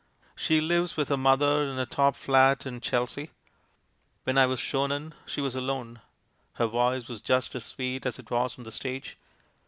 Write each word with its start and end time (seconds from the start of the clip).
"She 0.35 0.59
lives 0.59 0.97
with 0.97 1.09
her 1.09 1.15
mother 1.15 1.61
in 1.61 1.77
a 1.77 1.85
top 1.85 2.15
flat 2.15 2.65
in 2.65 2.81
Chel 2.81 3.05
sea. 3.05 3.29
When 4.23 4.35
I 4.35 4.47
was 4.47 4.59
shown 4.59 4.91
in, 4.91 5.13
she 5.27 5.41
was 5.41 5.55
alone. 5.55 6.01
Her 6.53 6.65
voice 6.65 7.07
was 7.07 7.21
just 7.21 7.53
as 7.53 7.65
sweet 7.65 8.07
as 8.07 8.17
it 8.17 8.31
was 8.31 8.57
on 8.57 8.63
the 8.63 8.71
stage. 8.71 9.15